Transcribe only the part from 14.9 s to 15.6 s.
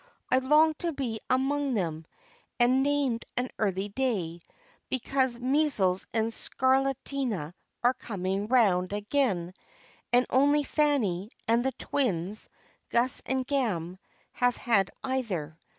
either.